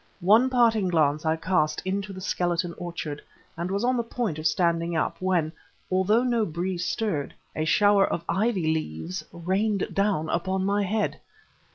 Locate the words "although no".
5.91-6.43